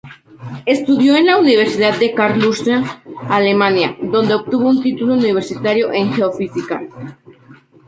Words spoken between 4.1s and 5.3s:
obtuvo un título